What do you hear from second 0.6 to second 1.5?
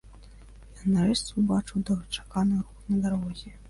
І ён, нарэшце,